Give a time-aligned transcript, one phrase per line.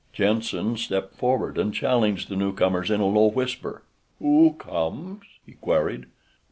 [0.15, 3.83] Jenssen stepped forward and challenged the newcomers in a low whisper.
[4.17, 6.07] "Who comes?" he queried.